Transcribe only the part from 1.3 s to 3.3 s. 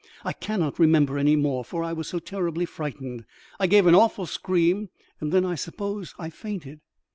more, for I was so terribly frightened.